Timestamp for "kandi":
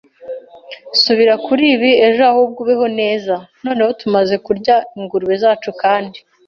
5.81-6.17